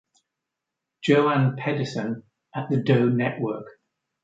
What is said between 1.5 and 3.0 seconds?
Pedersen at The